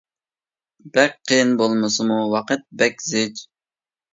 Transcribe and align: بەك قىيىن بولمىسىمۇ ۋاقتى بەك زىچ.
بەك 0.95 1.13
قىيىن 1.31 1.53
بولمىسىمۇ 1.61 2.17
ۋاقتى 2.33 2.59
بەك 2.81 3.07
زىچ. 3.11 3.45